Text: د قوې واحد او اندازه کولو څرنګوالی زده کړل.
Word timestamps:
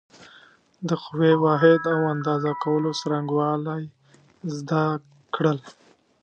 د 0.87 0.89
قوې 1.05 1.33
واحد 1.45 1.81
او 1.93 1.99
اندازه 2.13 2.51
کولو 2.63 2.89
څرنګوالی 3.01 3.83
زده 4.57 4.83
کړل. 5.35 5.57